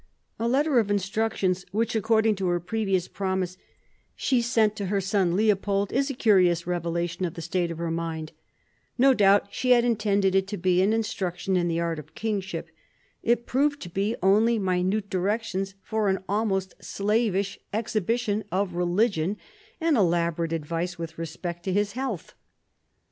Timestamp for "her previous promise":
2.47-3.55